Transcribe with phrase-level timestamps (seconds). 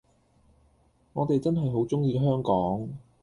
[1.13, 2.89] 我哋真係好鍾意香港